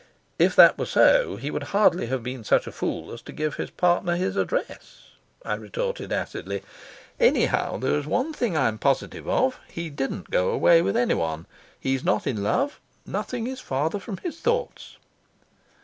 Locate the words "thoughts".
14.39-14.97